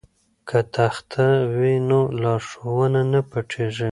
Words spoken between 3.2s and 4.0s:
پټیږي.